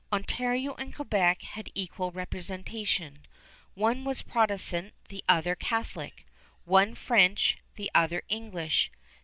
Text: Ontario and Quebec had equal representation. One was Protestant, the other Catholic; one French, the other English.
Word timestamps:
Ontario 0.11 0.73
and 0.79 0.95
Quebec 0.95 1.43
had 1.43 1.69
equal 1.75 2.09
representation. 2.09 3.19
One 3.75 4.03
was 4.03 4.23
Protestant, 4.23 4.95
the 5.09 5.23
other 5.29 5.53
Catholic; 5.53 6.25
one 6.65 6.95
French, 6.95 7.57
the 7.75 7.91
other 7.93 8.23
English. 8.27 8.89